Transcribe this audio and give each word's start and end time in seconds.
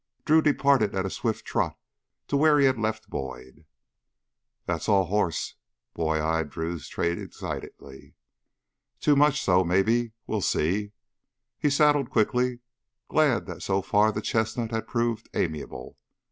Drew 0.25 0.41
departed 0.41 0.95
at 0.95 1.05
a 1.05 1.11
swift 1.11 1.45
trot 1.45 1.77
to 2.27 2.35
where 2.35 2.57
he 2.57 2.65
had 2.65 2.79
left 2.79 3.11
Boyd. 3.11 3.65
"That's 4.65 4.89
all 4.89 5.05
horse!" 5.05 5.57
Boyd 5.93 6.21
eyed 6.21 6.49
Drew's 6.49 6.87
trade 6.87 7.19
excitedly. 7.19 8.15
"Too 8.99 9.15
much 9.15 9.43
so, 9.43 9.63
maybe. 9.63 10.13
We'll 10.25 10.41
see." 10.41 10.93
He 11.59 11.69
saddled 11.69 12.09
quickly, 12.09 12.61
glad 13.09 13.45
that 13.45 13.61
so 13.61 13.83
far 13.83 14.11
the 14.11 14.21
chestnut 14.23 14.71
had 14.71 14.87
proved 14.87 15.29
amiable. 15.35 15.99